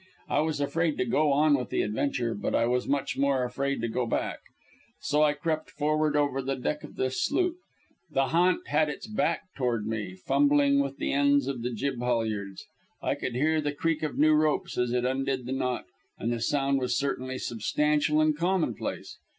I 0.27 0.39
was 0.39 0.59
afraid 0.59 0.97
to 0.97 1.05
go 1.05 1.31
on 1.31 1.53
with 1.53 1.69
the 1.69 1.83
adventure, 1.83 2.33
but 2.33 2.55
I 2.55 2.65
was 2.65 2.87
much 2.87 3.19
more 3.19 3.43
afraid 3.43 3.81
to 3.81 3.87
go 3.87 4.07
back. 4.07 4.39
So 4.99 5.21
I 5.21 5.33
crept 5.33 5.69
forward 5.69 6.15
over 6.15 6.41
the 6.41 6.55
deck 6.55 6.83
of 6.83 6.95
the 6.95 7.11
sloop. 7.11 7.57
The 8.09 8.29
"ha'nt" 8.29 8.65
had 8.69 8.89
its 8.89 9.05
back 9.05 9.43
toward 9.55 9.85
me, 9.85 10.15
fumbling 10.15 10.79
with 10.79 10.97
the 10.97 11.13
ends 11.13 11.45
of 11.45 11.61
the 11.61 11.69
jib 11.69 11.99
halyards. 11.99 12.65
I 12.99 13.13
could 13.13 13.35
hear 13.35 13.61
the 13.61 13.73
creak 13.75 14.01
of 14.01 14.17
new 14.17 14.33
ropes 14.33 14.75
as 14.75 14.91
it 14.91 15.05
undid 15.05 15.45
the 15.45 15.51
knot, 15.51 15.85
and 16.17 16.33
the 16.33 16.41
sound 16.41 16.79
was 16.79 16.97
certainly 16.97 17.37
substantial 17.37 18.21
and 18.21 18.35
commonplace. 18.35 19.19